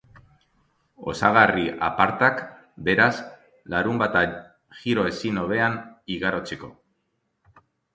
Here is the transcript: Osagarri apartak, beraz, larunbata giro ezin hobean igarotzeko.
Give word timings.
Osagarri 1.11 1.65
apartak, 1.89 2.41
beraz, 2.89 3.11
larunbata 3.77 4.27
giro 4.83 5.09
ezin 5.15 5.43
hobean 5.47 5.81
igarotzeko. 6.19 6.77